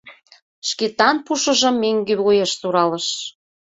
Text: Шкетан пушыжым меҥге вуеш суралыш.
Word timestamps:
Шкетан 0.69 1.15
пушыжым 1.25 1.75
меҥге 1.81 2.15
вуеш 2.23 2.51
суралыш. 2.59 3.07